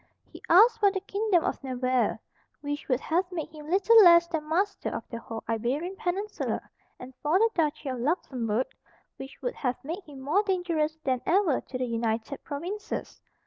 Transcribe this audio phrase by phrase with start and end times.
[0.25, 2.19] He asked for the kingdom of Navarre,
[2.61, 6.59] which would have made him little less than master of the whole Iberian peninsula,
[6.97, 8.65] and for the duchy of Luxemburg,
[9.17, 13.21] which would have made him more dangerous than ever to the United Provinces.